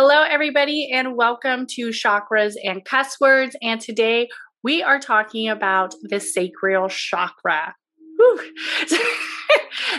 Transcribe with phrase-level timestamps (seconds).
[0.00, 3.56] Hello, everybody, and welcome to Chakras and Cuss Words.
[3.60, 4.28] And today
[4.62, 7.74] we are talking about the sacral chakra.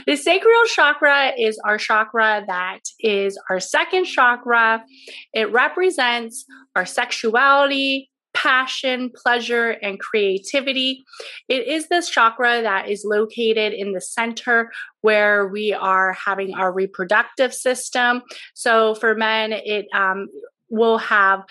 [0.07, 4.85] the sacral chakra is our chakra that is our second chakra.
[5.33, 6.45] It represents
[6.77, 8.09] our sexuality,
[8.41, 11.03] passion, pleasure, and creativity.
[11.49, 14.71] It is this chakra that is located in the center
[15.01, 18.21] where we are having our reproductive system.
[18.53, 20.29] So for men, it um,
[20.69, 21.43] will have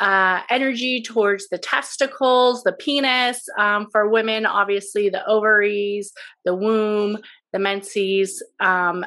[0.00, 3.48] uh, energy towards the testicles, the penis.
[3.56, 6.12] Um, for women, obviously, the ovaries,
[6.44, 7.18] the womb,
[7.52, 9.06] the menses, um,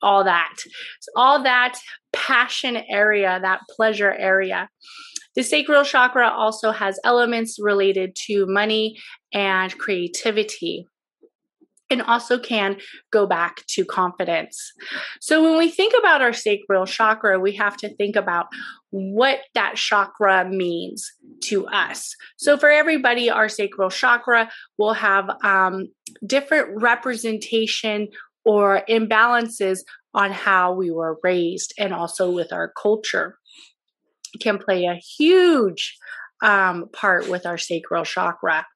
[0.00, 0.54] all that.
[1.00, 1.78] So all that
[2.12, 4.68] passion area, that pleasure area.
[5.34, 8.98] The sacral chakra also has elements related to money
[9.32, 10.86] and creativity
[11.92, 12.78] and also can
[13.10, 14.72] go back to confidence.
[15.20, 18.46] So, when we think about our sacral chakra, we have to think about
[18.90, 22.14] what that chakra means to us.
[22.38, 25.88] So, for everybody, our sacral chakra will have um,
[26.26, 28.08] different representation
[28.44, 29.80] or imbalances
[30.14, 33.38] on how we were raised and also with our culture
[34.40, 35.96] can play a huge
[36.42, 38.66] um, part with our sacral chakra.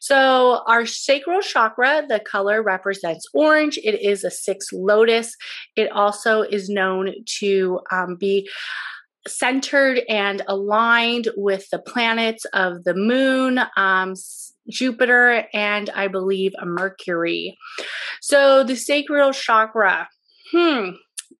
[0.00, 3.78] So, our sacral chakra, the color represents orange.
[3.78, 5.34] It is a six lotus.
[5.76, 8.48] It also is known to um, be
[9.26, 14.14] centered and aligned with the planets of the moon, um,
[14.70, 17.58] Jupiter, and I believe a Mercury.
[18.20, 20.08] So, the sacral chakra,
[20.52, 20.90] hmm,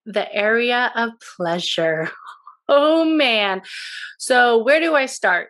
[0.04, 2.10] the area of pleasure.
[2.68, 3.62] Oh man.
[4.18, 5.48] So, where do I start?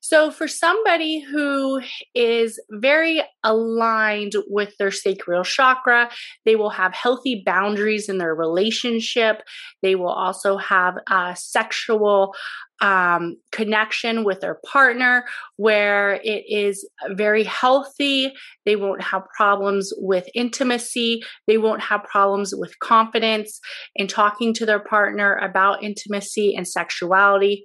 [0.00, 1.80] So, for somebody who
[2.14, 6.10] is very aligned with their sacral chakra,
[6.44, 9.42] they will have healthy boundaries in their relationship.
[9.82, 12.34] They will also have a sexual
[12.80, 15.24] um, connection with their partner
[15.56, 18.32] where it is very healthy.
[18.64, 21.22] They won't have problems with intimacy.
[21.46, 23.60] They won't have problems with confidence
[23.96, 27.62] in talking to their partner about intimacy and sexuality.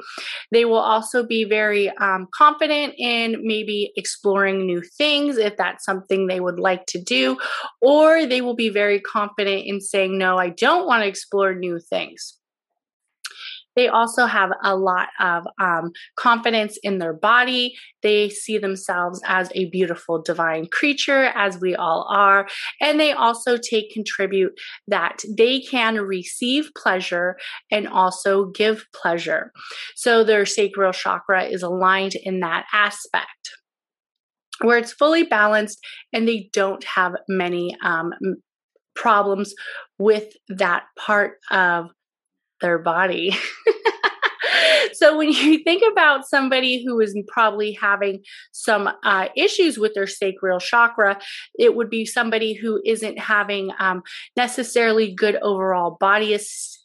[0.51, 6.27] They will also be very um, confident in maybe exploring new things if that's something
[6.27, 7.37] they would like to do,
[7.81, 11.79] or they will be very confident in saying, No, I don't want to explore new
[11.79, 12.37] things.
[13.75, 17.75] They also have a lot of um, confidence in their body.
[18.01, 22.47] They see themselves as a beautiful divine creature, as we all are.
[22.81, 24.53] And they also take contribute
[24.87, 27.37] that they can receive pleasure
[27.71, 29.51] and also give pleasure.
[29.95, 33.51] So their sacral chakra is aligned in that aspect
[34.61, 35.79] where it's fully balanced
[36.13, 38.13] and they don't have many um,
[38.95, 39.53] problems
[39.97, 41.89] with that part of
[42.63, 43.37] their body.
[44.93, 50.07] so when you think about somebody who is probably having some uh, issues with their
[50.07, 51.19] sacral chakra,
[51.59, 54.01] it would be somebody who isn't having um,
[54.35, 56.37] necessarily good overall body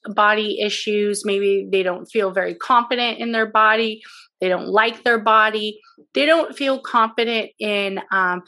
[0.06, 1.24] body issues.
[1.24, 4.02] Maybe they don't feel very confident in their body.
[4.40, 5.80] They don't like their body.
[6.14, 8.42] They don't feel confident in um,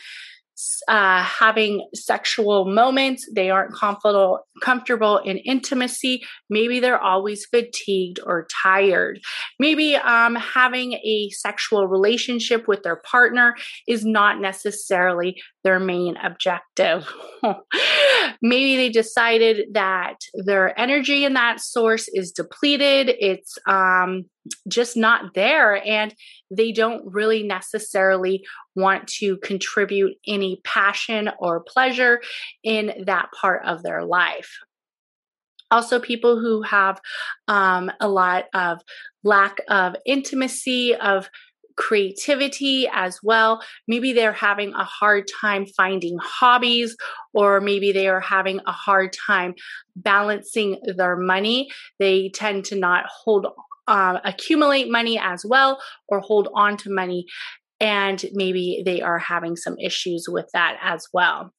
[0.89, 3.29] uh, having sexual moments.
[3.35, 6.23] They aren't comfortable comfortable in intimacy.
[6.49, 9.21] Maybe they're always fatigued or tired.
[9.59, 13.55] Maybe um, having a sexual relationship with their partner
[13.89, 17.09] is not necessarily their main objective.
[18.43, 23.15] Maybe they decided that their energy in that source is depleted.
[23.19, 24.25] It's um,
[24.69, 25.87] just not there.
[25.87, 26.15] And
[26.51, 28.45] they don't really necessarily
[28.75, 32.21] want to contribute any passion or pleasure
[32.65, 34.59] in that part of their life.
[35.71, 37.01] Also, people who have
[37.47, 38.81] um, a lot of
[39.23, 41.29] lack of intimacy, of
[41.81, 43.63] creativity as well.
[43.89, 46.95] Maybe they're having a hard time finding hobbies,
[47.33, 49.55] or maybe they are having a hard time
[49.97, 51.71] balancing their money.
[51.99, 53.47] They tend to not hold
[53.89, 57.27] uh, accumulate money as well or hold on to money
[57.81, 61.53] and maybe they are having some issues with that as well.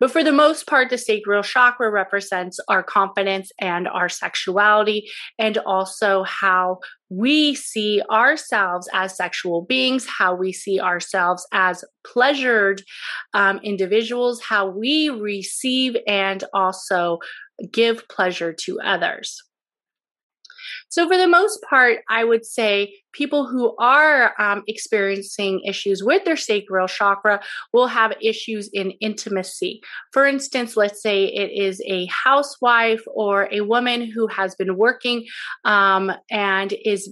[0.00, 5.08] But for the most part, the sacral chakra represents our confidence and our sexuality,
[5.38, 6.78] and also how
[7.10, 12.82] we see ourselves as sexual beings, how we see ourselves as pleasured
[13.34, 17.18] um, individuals, how we receive and also
[17.72, 19.42] give pleasure to others.
[20.88, 26.24] So, for the most part, I would say people who are um, experiencing issues with
[26.24, 27.40] their sacral chakra
[27.72, 29.80] will have issues in intimacy.
[30.12, 35.26] For instance, let's say it is a housewife or a woman who has been working
[35.64, 37.10] um, and is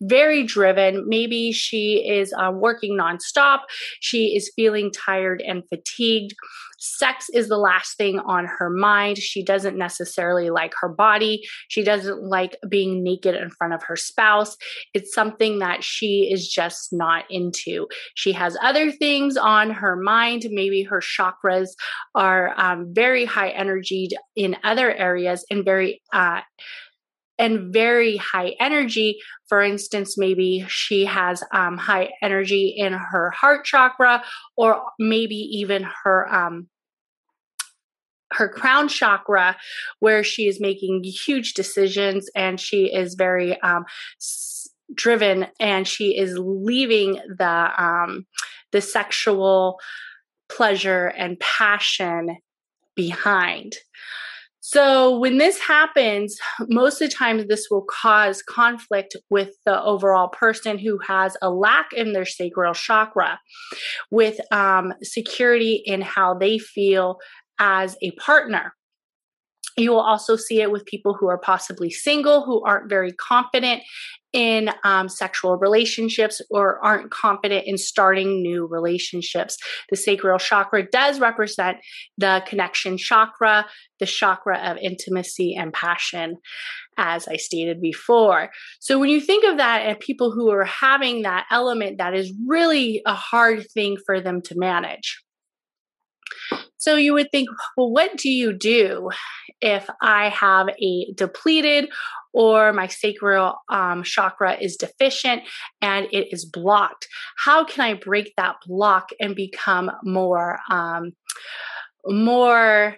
[0.00, 1.04] very driven.
[1.06, 3.60] Maybe she is uh, working nonstop.
[4.00, 6.34] She is feeling tired and fatigued.
[6.82, 9.18] Sex is the last thing on her mind.
[9.18, 11.42] She doesn't necessarily like her body.
[11.68, 14.56] She doesn't like being naked in front of her spouse.
[14.94, 17.86] It's something that she is just not into.
[18.14, 20.46] She has other things on her mind.
[20.50, 21.68] Maybe her chakras
[22.14, 26.40] are um, very high energy in other areas and very uh,
[27.40, 29.18] and very high energy.
[29.48, 34.22] For instance, maybe she has um, high energy in her heart chakra,
[34.56, 36.68] or maybe even her um,
[38.32, 39.56] her crown chakra,
[39.98, 43.84] where she is making huge decisions and she is very um,
[44.94, 48.26] driven, and she is leaving the um,
[48.70, 49.80] the sexual
[50.48, 52.36] pleasure and passion
[52.94, 53.76] behind.
[54.72, 56.38] So, when this happens,
[56.68, 61.50] most of the time this will cause conflict with the overall person who has a
[61.50, 63.40] lack in their sacral chakra,
[64.12, 67.18] with um, security in how they feel
[67.58, 68.72] as a partner.
[69.76, 73.82] You will also see it with people who are possibly single, who aren't very confident
[74.32, 79.56] in um, sexual relationships or aren't confident in starting new relationships.
[79.90, 81.78] The sacral chakra does represent
[82.16, 83.66] the connection chakra,
[83.98, 86.36] the chakra of intimacy and passion,
[86.96, 88.50] as I stated before.
[88.78, 92.32] So when you think of that and people who are having that element, that is
[92.46, 95.20] really a hard thing for them to manage.
[96.76, 99.10] So you would think, well, what do you do
[99.60, 101.90] if I have a depleted
[102.32, 105.42] or my sacral um, chakra is deficient
[105.82, 107.06] and it is blocked?
[107.36, 111.12] How can I break that block and become more, um,
[112.06, 112.96] more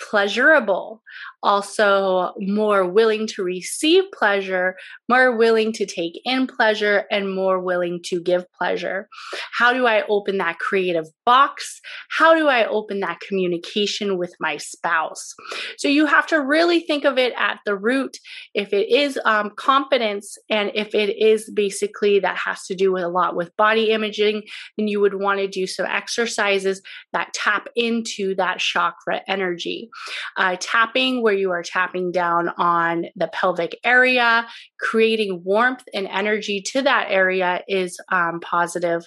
[0.00, 1.02] pleasurable,
[1.42, 4.76] also more willing to receive pleasure,
[5.08, 9.08] more willing to take in pleasure, and more willing to give pleasure.
[9.52, 11.80] How do I open that creative box?
[12.10, 15.34] How do I open that communication with my spouse?
[15.78, 18.16] So you have to really think of it at the root.
[18.54, 23.04] If it is um, confidence and if it is basically that has to do with
[23.04, 24.42] a lot with body imaging,
[24.76, 26.82] then you would want to do some exercises
[27.12, 29.83] that tap into that chakra energy.
[30.36, 34.46] Uh, tapping, where you are tapping down on the pelvic area,
[34.80, 39.04] creating warmth and energy to that area is um, positive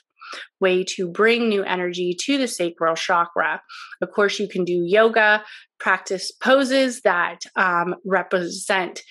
[0.59, 3.61] way to bring new energy to the sacral chakra.
[4.01, 5.43] Of course, you can do yoga,
[5.79, 9.01] practice poses that um, represent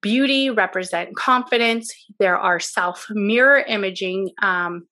[0.00, 1.92] beauty, represent confidence.
[2.18, 4.86] There are self mirror imaging um,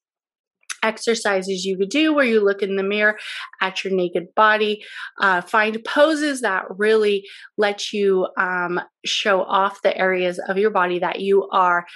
[0.82, 3.18] exercises you could do where you look in the mirror
[3.60, 4.82] at your naked body.
[5.20, 10.98] Uh, find poses that really let you um, show off the areas of your body
[10.98, 11.86] that you are.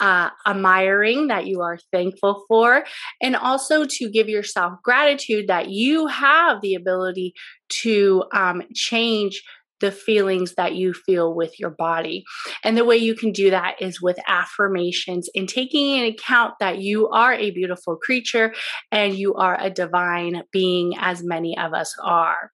[0.00, 2.84] Uh, admiring that you are thankful for,
[3.20, 7.32] and also to give yourself gratitude that you have the ability
[7.68, 9.44] to um, change
[9.82, 12.24] the feelings that you feel with your body.
[12.64, 16.78] And the way you can do that is with affirmations and taking into account that
[16.78, 18.54] you are a beautiful creature
[18.90, 22.50] and you are a divine being, as many of us are.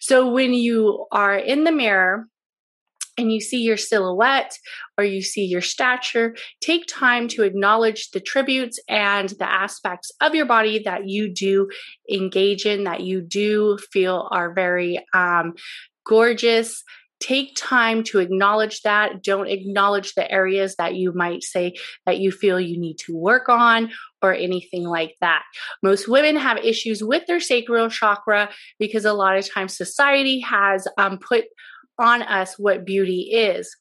[0.00, 2.26] So when you are in the mirror,
[3.18, 4.58] and you see your silhouette
[4.96, 10.34] or you see your stature, take time to acknowledge the tributes and the aspects of
[10.34, 11.68] your body that you do
[12.10, 15.54] engage in, that you do feel are very um,
[16.10, 16.82] gorgeous.
[17.20, 19.22] Take time to acknowledge that.
[19.22, 21.74] Don't acknowledge the areas that you might say
[22.04, 23.90] that you feel you need to work on
[24.20, 25.44] or anything like that.
[25.82, 30.88] Most women have issues with their sacral chakra because a lot of times society has
[30.98, 31.44] um, put
[31.98, 33.76] on us what beauty is.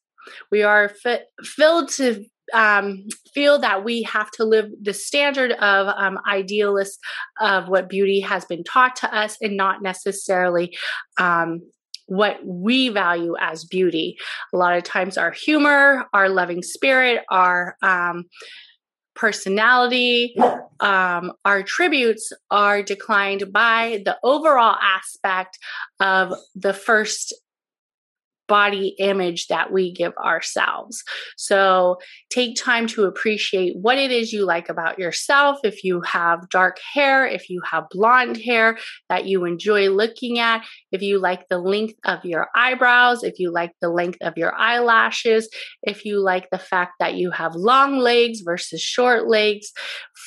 [0.51, 5.87] We are fi- filled to um, feel that we have to live the standard of
[5.87, 6.99] um, idealists
[7.39, 10.77] of what beauty has been taught to us and not necessarily
[11.17, 11.61] um,
[12.09, 14.17] what we value as beauty.
[14.53, 18.25] A lot of times, our humor, our loving spirit, our um,
[19.15, 20.35] personality,
[20.79, 25.57] um, our tributes are declined by the overall aspect
[25.99, 27.33] of the first
[28.49, 31.03] body image that we give ourselves.
[31.37, 35.59] So take time to appreciate what it is you like about yourself.
[35.63, 38.77] If you have dark hair, if you have blonde hair
[39.07, 43.51] that you enjoy looking at, if you like the length of your eyebrows, if you
[43.51, 45.47] like the length of your eyelashes,
[45.83, 49.71] if you like the fact that you have long legs versus short legs,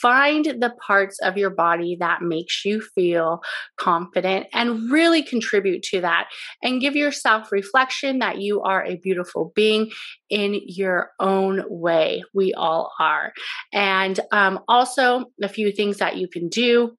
[0.00, 3.42] find the parts of your body that makes you feel
[3.76, 6.28] confident and really contribute to that
[6.62, 9.90] and give yourself reflection that you are a beautiful being
[10.30, 12.22] in your own way.
[12.34, 13.32] We all are.
[13.72, 16.96] And um, also, a few things that you can do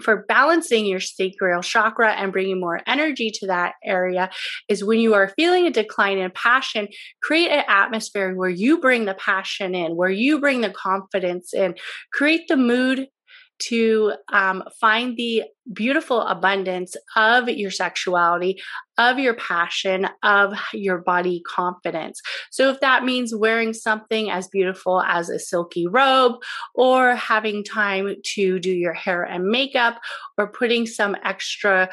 [0.00, 4.30] for balancing your sacral chakra and bringing more energy to that area
[4.68, 6.88] is when you are feeling a decline in passion,
[7.22, 11.74] create an atmosphere where you bring the passion in, where you bring the confidence in,
[12.12, 13.08] create the mood
[13.60, 18.60] to um, find the beautiful abundance of your sexuality,
[18.98, 22.20] of your passion, of your body confidence.
[22.50, 26.36] So, if that means wearing something as beautiful as a silky robe,
[26.74, 30.00] or having time to do your hair and makeup,
[30.36, 31.88] or putting some extra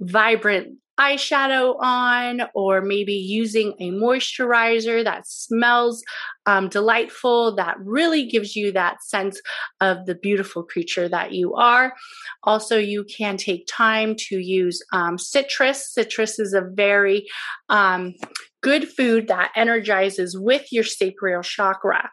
[0.00, 6.02] vibrant eyeshadow on, or maybe using a moisturizer that smells
[6.46, 9.40] um, delightful, that really gives you that sense
[9.80, 11.94] of the beautiful creature that you are.
[12.42, 15.92] Also, you can take time to use um, citrus.
[15.92, 17.26] Citrus is a very
[17.68, 18.14] um,
[18.62, 22.10] good food that energizes with your sacral chakra.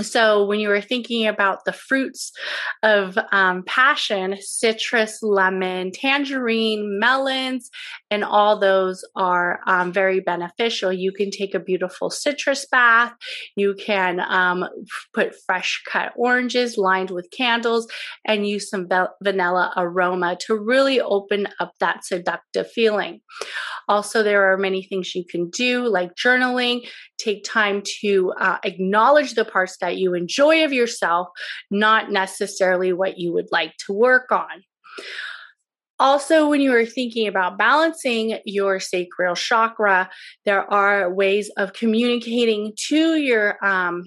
[0.00, 2.32] So, when you were thinking about the fruits
[2.82, 7.70] of um, passion, citrus, lemon, tangerine, melons,
[8.10, 10.92] and all those are um, very beneficial.
[10.92, 13.12] You can take a beautiful citrus bath.
[13.56, 14.64] You can um,
[15.14, 17.86] put fresh cut oranges lined with candles
[18.26, 18.88] and use some
[19.22, 23.20] vanilla aroma to really open up that seductive feeling.
[23.88, 26.86] Also, there are many things you can do, like journaling.
[27.18, 31.28] Take time to uh, acknowledge the parts that you enjoy of yourself,
[31.70, 34.62] not necessarily what you would like to work on.
[36.00, 40.08] Also, when you are thinking about balancing your sacral chakra,
[40.44, 44.04] there are ways of communicating to your um,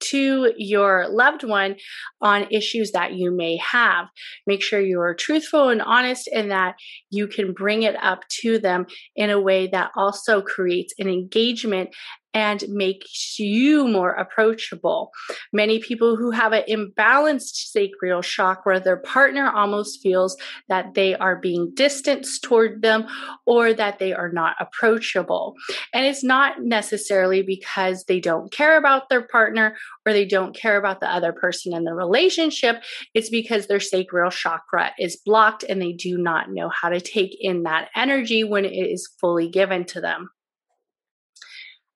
[0.00, 1.76] to your loved one
[2.20, 4.08] on issues that you may have.
[4.46, 6.74] Make sure you are truthful and honest and that
[7.10, 11.90] you can bring it up to them in a way that also creates an engagement
[12.34, 15.10] and makes you more approachable.
[15.52, 20.36] Many people who have an imbalanced sacral chakra, their partner almost feels
[20.68, 23.06] that they are being distanced toward them
[23.46, 25.54] or that they are not approachable.
[25.92, 30.78] And it's not necessarily because they don't care about their partner or they don't care
[30.78, 32.82] about the other person in the relationship.
[33.14, 37.36] It's because their sacral chakra is blocked and they do not know how to take
[37.40, 40.30] in that energy when it is fully given to them.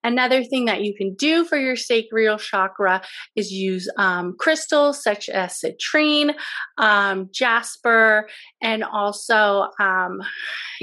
[0.07, 3.03] Another thing that you can do for your sacral chakra
[3.35, 6.33] is use um, crystals such as citrine,
[6.79, 8.29] um, jasper,
[8.63, 10.23] and also um,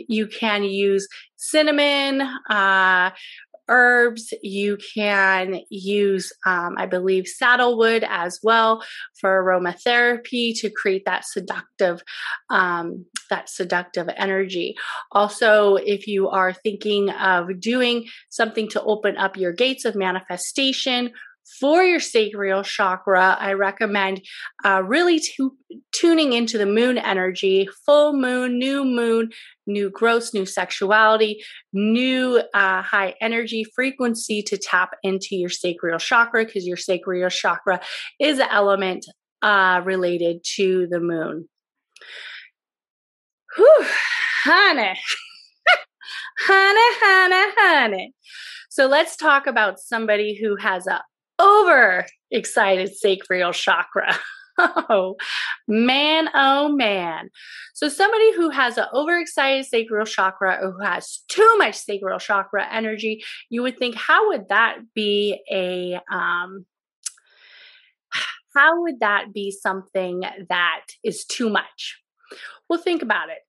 [0.10, 3.12] you can use cinnamon, uh,
[3.70, 4.34] herbs.
[4.42, 8.84] You can use, um, I believe, saddlewood as well
[9.20, 12.02] for aromatherapy to create that seductive,
[12.50, 14.76] um, that seductive energy.
[15.12, 21.12] Also, if you are thinking of doing something to open up your gates of manifestation,
[21.60, 24.22] for your sacral chakra, I recommend
[24.64, 25.22] uh, really
[25.92, 29.30] tuning into the moon energy, full moon, new moon,
[29.68, 36.46] new growth, new sexuality, new uh, high energy frequency to tap into your sacral chakra
[36.46, 37.82] because your sacral chakra
[38.20, 39.06] is an element
[39.42, 41.48] uh, related to the moon.
[43.56, 43.86] Whew,
[44.46, 44.98] honey.
[46.40, 48.14] honey, honey, honey.
[48.70, 51.02] So let's talk about somebody who has a
[51.44, 54.16] over excited sacral chakra.
[54.60, 55.16] Oh
[55.68, 57.30] man, oh man.
[57.74, 62.68] So somebody who has an overexcited sacral chakra or who has too much sacral chakra
[62.72, 66.68] energy, you would think, how would that be a um
[68.56, 72.00] how would that be something that is too much?
[72.70, 73.40] Well, think about it.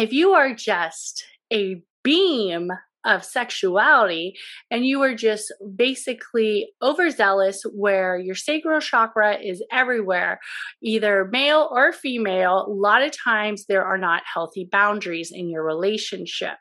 [0.00, 2.70] If you are just a beam
[3.08, 4.34] of sexuality
[4.70, 10.38] and you are just basically overzealous where your sacral chakra is everywhere
[10.82, 15.64] either male or female a lot of times there are not healthy boundaries in your
[15.64, 16.56] relationship.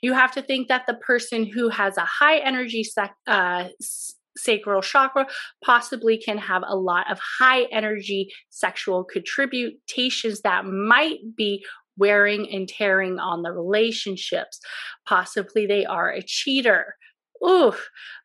[0.00, 3.68] You have to think that the person who has a high energy sec- uh,
[4.36, 5.26] sacral chakra
[5.62, 11.64] possibly can have a lot of high energy sexual contributions that might be
[11.96, 14.60] wearing and tearing on the relationships.
[15.06, 16.96] Possibly they are a cheater.
[17.44, 17.74] Ooh,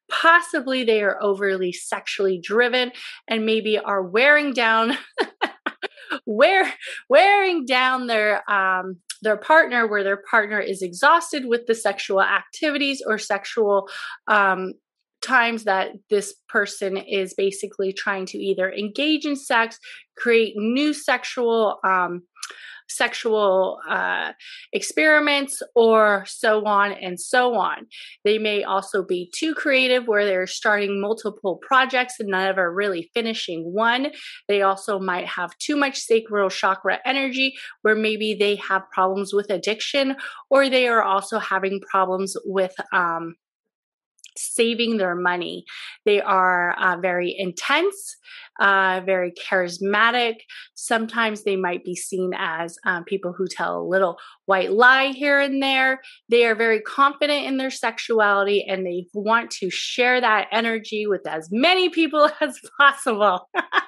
[0.09, 2.91] possibly they are overly sexually driven
[3.27, 4.97] and maybe are wearing down
[6.25, 6.73] wear,
[7.09, 13.01] wearing down their um, their partner where their partner is exhausted with the sexual activities
[13.05, 13.89] or sexual
[14.27, 14.73] um,
[15.21, 19.79] times that this person is basically trying to either engage in sex
[20.15, 22.21] create new sexual um,
[22.87, 24.33] sexual uh,
[24.73, 27.87] experiments or so on and so on.
[28.23, 33.73] They may also be too creative where they're starting multiple projects and never really finishing
[33.73, 34.11] one.
[34.47, 39.49] They also might have too much sacral chakra energy where maybe they have problems with
[39.49, 40.15] addiction
[40.49, 43.35] or they are also having problems with um,
[44.37, 45.65] saving their money.
[46.05, 48.15] They are uh, very intense,
[48.59, 50.35] uh, very charismatic.
[50.73, 55.39] Sometimes they might be seen as um, people who tell a little white lie here
[55.39, 56.01] and there.
[56.29, 61.27] They are very confident in their sexuality and they want to share that energy with
[61.27, 63.49] as many people as possible.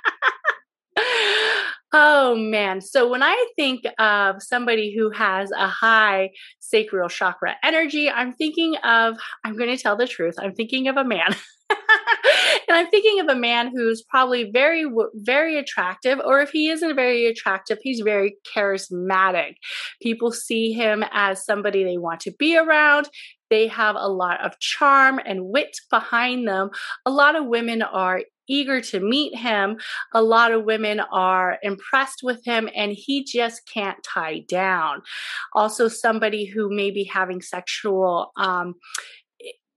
[1.91, 2.81] Oh man.
[2.81, 6.29] So when I think of somebody who has a high
[6.59, 10.97] sacral chakra energy, I'm thinking of, I'm going to tell the truth, I'm thinking of
[10.97, 11.35] a man.
[11.69, 16.95] and I'm thinking of a man who's probably very, very attractive, or if he isn't
[16.95, 19.55] very attractive, he's very charismatic.
[20.01, 23.09] People see him as somebody they want to be around.
[23.49, 26.69] They have a lot of charm and wit behind them.
[27.05, 29.77] A lot of women are eager to meet him.
[30.13, 35.01] A lot of women are impressed with him and he just can't tie down.
[35.53, 38.75] Also, somebody who may be having sexual um,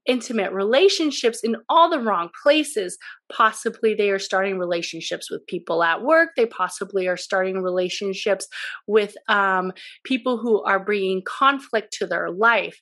[0.05, 2.97] intimate relationships in all the wrong places.
[3.31, 6.31] Possibly they are starting relationships with people at work.
[6.35, 8.47] They possibly are starting relationships
[8.85, 9.71] with um,
[10.03, 12.79] people who are bringing conflict to their life.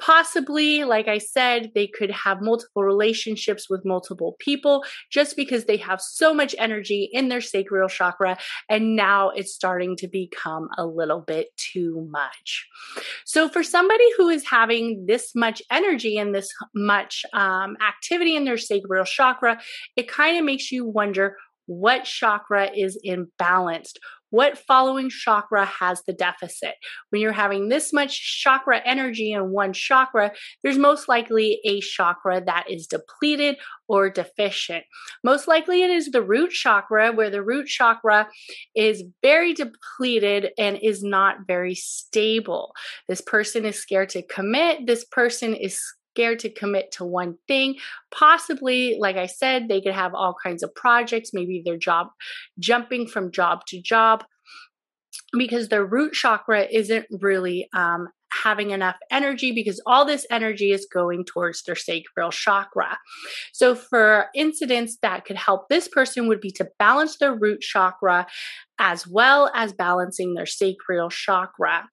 [0.00, 5.76] Possibly, like I said, they could have multiple relationships with multiple people just because they
[5.76, 8.38] have so much energy in their sacral chakra.
[8.70, 12.66] And now it's starting to become a little bit too much.
[13.26, 18.44] So, for somebody who is having this much energy and this much um, activity in
[18.44, 19.60] their sacral chakra,
[19.96, 23.98] it kind of makes you wonder what chakra is imbalanced
[24.30, 26.74] what following chakra has the deficit?
[27.10, 32.42] When you're having this much chakra energy in one chakra, there's most likely a chakra
[32.44, 33.56] that is depleted
[33.88, 34.84] or deficient.
[35.24, 38.28] Most likely it is the root chakra, where the root chakra
[38.74, 42.72] is very depleted and is not very stable.
[43.08, 44.86] This person is scared to commit.
[44.86, 45.80] This person is
[46.14, 47.76] scared to commit to one thing.
[48.10, 52.08] Possibly, like I said, they could have all kinds of projects, maybe their job
[52.58, 54.24] jumping from job to job
[55.36, 60.86] because their root chakra isn't really um, having enough energy because all this energy is
[60.92, 62.98] going towards their sacral chakra.
[63.52, 68.26] So, for incidents that could help this person would be to balance their root chakra
[68.80, 71.86] as well as balancing their sacral chakra.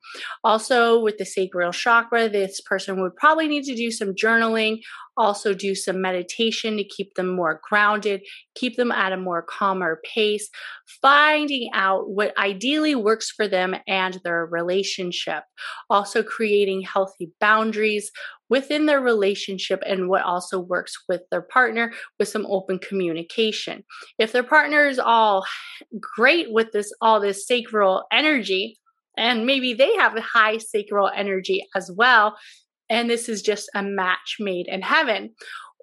[0.43, 4.79] Also, with the sacral chakra, this person would probably need to do some journaling,
[5.17, 8.21] also do some meditation to keep them more grounded,
[8.55, 10.49] keep them at a more calmer pace,
[11.01, 15.43] finding out what ideally works for them and their relationship.
[15.89, 18.11] Also, creating healthy boundaries
[18.49, 23.83] within their relationship and what also works with their partner with some open communication.
[24.17, 25.45] If their partner is all
[25.99, 28.77] great with this, all this sacral energy,
[29.17, 32.37] and maybe they have a high sacral energy as well,
[32.89, 35.33] and this is just a match made in heaven.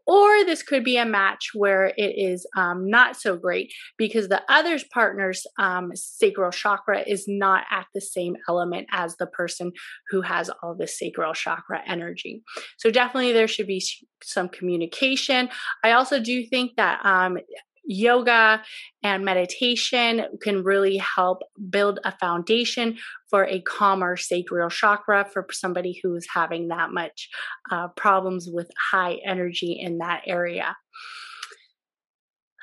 [0.06, 4.42] Or this could be a match where it is um, not so great because the
[4.48, 9.72] other partner's um, sacral chakra is not at the same element as the person
[10.10, 12.42] who has all the sacral chakra energy.
[12.78, 13.84] So, definitely, there should be
[14.22, 15.48] some communication.
[15.82, 17.38] I also do think that um,
[17.86, 18.62] yoga
[19.02, 22.96] and meditation can really help build a foundation
[23.30, 27.28] for a calmer sacral chakra for somebody who is having that much
[27.70, 30.76] uh, problems with high energy in that area.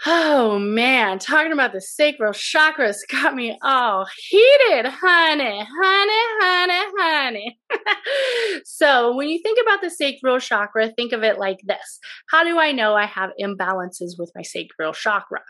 [0.03, 7.59] Oh man, talking about the sacral chakras got me all heated, honey, honey, honey, honey.
[8.81, 12.57] So, when you think about the sacral chakra, think of it like this How do
[12.57, 15.41] I know I have imbalances with my sacral chakra?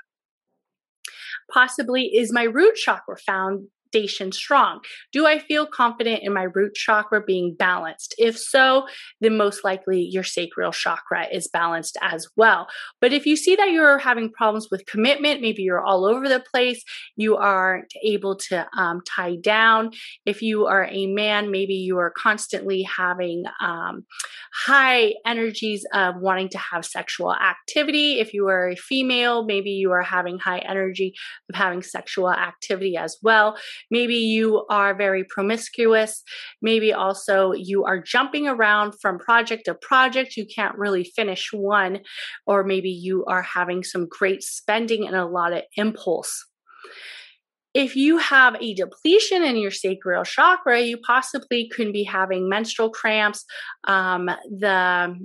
[1.54, 4.80] Possibly, is my root chakra found foundation strong?
[5.12, 8.16] Do I feel confident in my root chakra being balanced?
[8.18, 8.88] If so,
[9.20, 12.68] then most likely your sacral chakra is balanced as well.
[13.00, 16.44] But if you see that you're having problems with commitment, maybe you're all over the
[16.54, 16.84] place,
[17.16, 19.92] you aren't able to um, tie down.
[20.26, 24.06] If you are a man, maybe you are constantly having um,
[24.54, 28.20] high energies of wanting to have sexual activity.
[28.20, 31.14] If you are a female, maybe you are having high energy
[31.50, 33.58] of having sexual activity as well.
[33.90, 36.24] Maybe you are very promiscuous.
[36.62, 40.38] Maybe also you are jumping around from project to project.
[40.38, 42.02] You can't really finish one.
[42.46, 46.46] Or maybe you are having some great spending and a lot of impulse.
[47.74, 52.90] If you have a depletion in your sacral chakra, you possibly could be having menstrual
[52.90, 53.46] cramps,
[53.86, 55.16] um, the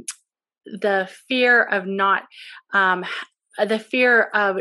[0.65, 2.25] the fear of not
[2.73, 3.05] um,
[3.59, 4.59] the fear of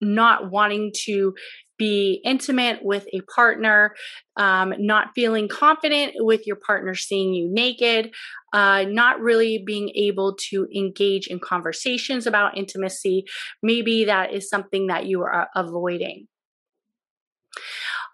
[0.00, 1.34] not wanting to
[1.78, 3.94] be intimate with a partner,
[4.36, 8.12] um, not feeling confident with your partner seeing you naked,
[8.52, 13.24] uh, not really being able to engage in conversations about intimacy.
[13.62, 16.28] Maybe that is something that you are avoiding.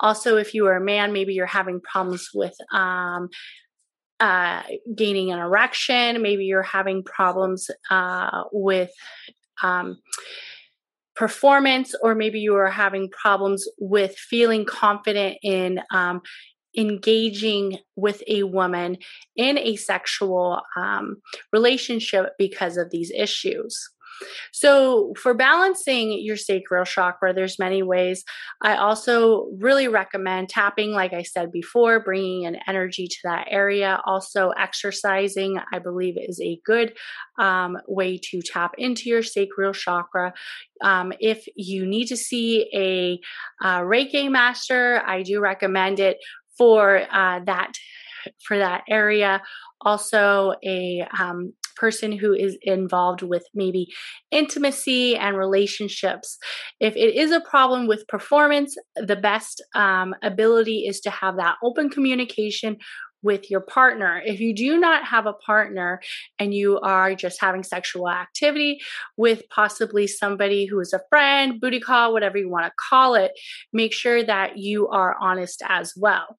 [0.00, 3.28] Also, if you are a man, maybe you're having problems with um,
[4.18, 4.62] uh,
[4.96, 6.22] gaining an erection.
[6.22, 8.90] Maybe you're having problems uh, with
[9.62, 9.98] um,
[11.14, 16.22] performance, or maybe you are having problems with feeling confident in um,
[16.76, 18.96] engaging with a woman
[19.36, 21.16] in a sexual um,
[21.52, 23.90] relationship because of these issues.
[24.52, 28.24] So, for balancing your sacral chakra, there's many ways.
[28.62, 34.00] I also really recommend tapping, like I said before, bringing an energy to that area.
[34.04, 36.94] Also, exercising, I believe, is a good
[37.38, 40.32] um, way to tap into your sacral chakra.
[40.82, 43.20] Um, if you need to see a
[43.64, 46.18] uh, Reiki master, I do recommend it
[46.56, 47.72] for uh, that
[48.46, 49.42] for that area.
[49.80, 53.86] Also, a um, person who is involved with maybe
[54.30, 56.38] intimacy and relationships.
[56.80, 61.56] If it is a problem with performance, the best um, ability is to have that
[61.62, 62.76] open communication
[63.22, 64.22] with your partner.
[64.24, 66.00] If you do not have a partner
[66.38, 68.80] and you are just having sexual activity
[69.16, 73.32] with possibly somebody who is a friend, booty call, whatever you want to call it,
[73.72, 76.38] make sure that you are honest as well.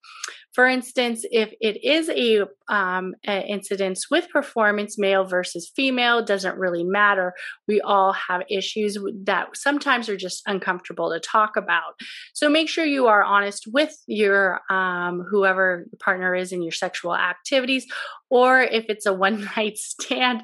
[0.53, 6.83] For instance, if it is a, um, incidence with performance, male versus female, doesn't really
[6.83, 7.33] matter.
[7.67, 11.99] We all have issues that sometimes are just uncomfortable to talk about.
[12.33, 16.71] So make sure you are honest with your um, whoever the partner is in your
[16.73, 17.85] sexual activities,
[18.29, 20.43] or if it's a one night stand.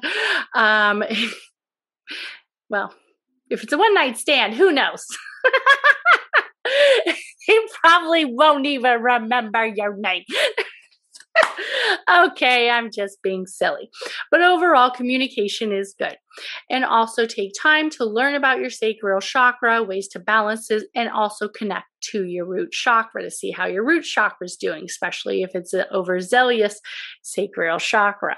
[0.54, 1.04] Um,
[2.68, 2.94] well,
[3.50, 5.04] if it's a one night stand, who knows?
[7.46, 10.24] he probably won't even remember your name.
[12.26, 13.90] okay, I'm just being silly.
[14.30, 16.16] But overall, communication is good.
[16.70, 21.08] And also take time to learn about your sacral chakra, ways to balance it, and
[21.08, 25.42] also connect to your root chakra to see how your root chakra is doing, especially
[25.42, 26.80] if it's an overzealous
[27.22, 28.36] sacral chakra.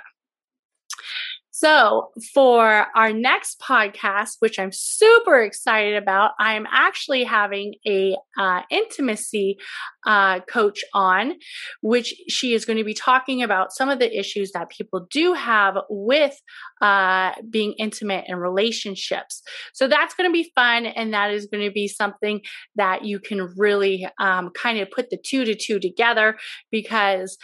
[1.62, 8.62] So, for our next podcast, which I'm super excited about, I'm actually having a uh,
[8.68, 9.58] intimacy
[10.04, 11.34] uh, coach on,
[11.80, 15.34] which she is going to be talking about some of the issues that people do
[15.34, 16.34] have with
[16.80, 19.40] uh, being intimate in relationships.
[19.72, 22.40] So that's going to be fun, and that is going to be something
[22.74, 26.38] that you can really um, kind of put the two to two together
[26.72, 27.38] because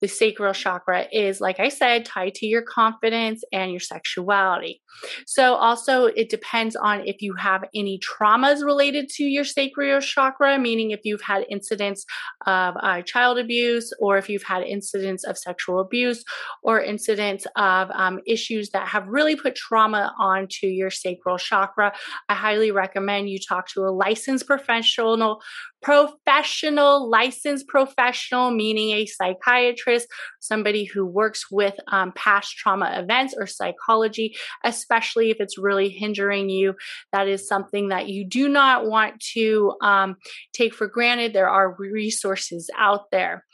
[0.00, 4.82] the sacral chakra is, like I said, tied to your confidence and your sexuality.
[5.26, 10.58] So, also, it depends on if you have any traumas related to your sacral chakra,
[10.58, 12.04] meaning if you've had incidents
[12.46, 16.24] of uh, child abuse, or if you've had incidents of sexual abuse,
[16.62, 21.92] or incidents of um, issues that have really put trauma onto your sacral chakra.
[22.28, 25.40] I highly recommend you talk to a licensed professional
[25.86, 29.95] professional, licensed professional, meaning a psychiatrist,
[30.40, 36.48] somebody who works with um, past trauma events or psychology, especially if it's really hindering
[36.48, 36.74] you.
[37.12, 40.16] That is something that you do not want to um,
[40.52, 41.32] take for granted.
[41.32, 43.44] There are resources out there.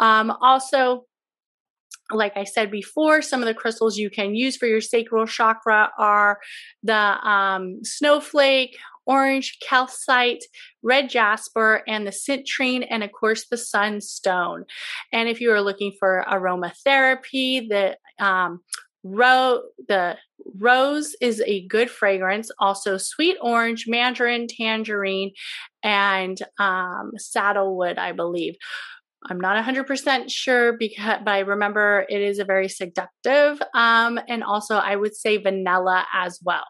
[0.00, 1.04] Um, also,
[2.10, 5.90] like I said before, some of the crystals you can use for your sacral chakra
[5.98, 6.38] are
[6.82, 10.44] the um, snowflake, orange calcite,
[10.82, 14.64] red jasper, and the citrine, and of course the sunstone.
[15.12, 18.60] And if you are looking for aromatherapy, the um,
[19.06, 20.16] Ro- the
[20.58, 22.50] rose is a good fragrance.
[22.58, 25.32] Also, sweet orange, mandarin, tangerine,
[25.82, 28.56] and um, saddlewood, I believe.
[29.28, 33.60] I'm not 100% sure because, but I remember it is a very seductive.
[33.74, 36.64] Um, and also, I would say vanilla as well.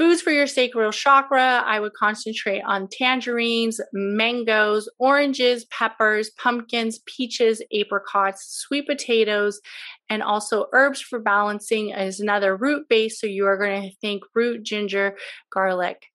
[0.00, 7.60] Foods for your sacral chakra, I would concentrate on tangerines, mangoes, oranges, peppers, pumpkins, peaches,
[7.70, 9.60] apricots, sweet potatoes,
[10.08, 13.20] and also herbs for balancing is another root base.
[13.20, 15.18] So you are going to think root, ginger,
[15.52, 16.06] garlic,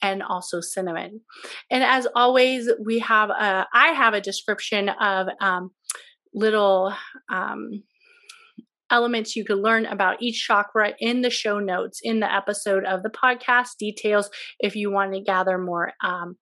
[0.00, 1.22] and also cinnamon.
[1.68, 5.72] And as always, we have a, I have a description of um,
[6.32, 6.94] little
[7.28, 7.82] um,
[8.92, 13.02] elements you can learn about each chakra in the show notes in the episode of
[13.02, 13.78] the podcast.
[13.78, 16.36] Details if you want to gather more um,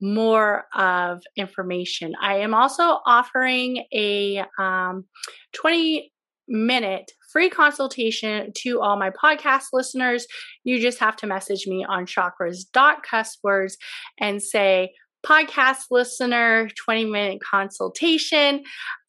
[0.00, 2.14] more of information.
[2.22, 5.04] I am also offering a um,
[5.52, 6.10] 20
[6.48, 10.26] minute free consultation to all my podcast listeners.
[10.64, 13.74] You just have to message me on chakras.cusswords
[14.18, 14.92] and say
[15.24, 18.62] podcast listener 20 minute consultation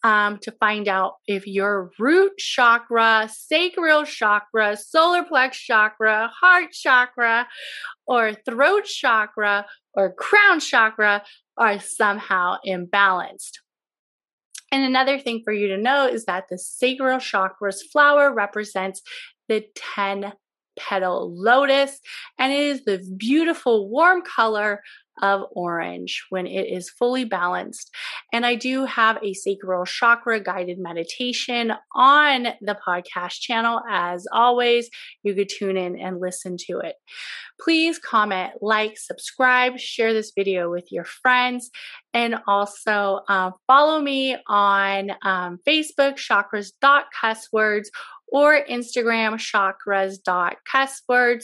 [0.04, 7.48] um, to find out if your root chakra, sacral chakra, solar plex chakra, heart chakra,
[8.08, 11.24] or throat chakra, or crown chakra
[11.58, 13.60] are somehow imbalanced.
[14.72, 19.02] And another thing for you to know is that the sacral chakra's flower represents
[19.50, 20.32] the 10
[20.80, 22.00] petal lotus
[22.40, 24.82] and it is the beautiful warm color
[25.22, 27.94] of orange when it is fully balanced.
[28.34, 33.82] And I do have a sacral chakra guided meditation on the podcast channel.
[33.90, 34.90] As always,
[35.24, 36.96] you could tune in and listen to it.
[37.60, 41.70] Please comment, like, subscribe, share this video with your friends,
[42.14, 47.88] and also uh, follow me on um, Facebook, chakras.cusswords,
[48.32, 51.44] or Instagram, chakras.cusswords.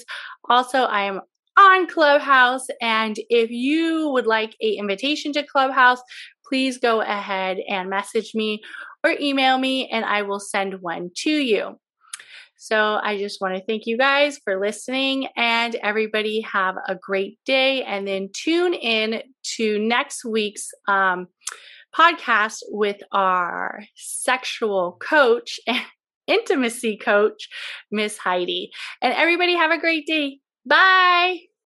[0.50, 1.22] Also, I am
[1.58, 2.68] on Clubhouse.
[2.82, 6.02] And if you would like a invitation to Clubhouse,
[6.48, 8.62] please go ahead and message me
[9.04, 11.80] or email me and I will send one to you.
[12.60, 17.38] So I just want to thank you guys for listening and everybody have a great
[17.46, 19.22] day and then tune in
[19.58, 21.28] to next week's um,
[21.96, 25.82] podcast with our sexual coach and
[26.28, 27.48] intimacy coach,
[27.92, 28.72] Miss Heidi.
[29.02, 30.40] And everybody have a great day.
[30.66, 31.47] Bye.